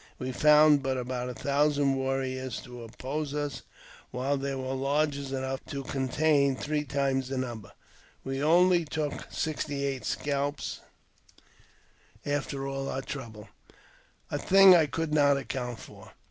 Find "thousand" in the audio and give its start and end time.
1.35-1.93